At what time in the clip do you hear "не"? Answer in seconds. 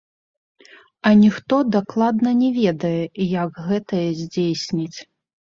2.39-2.49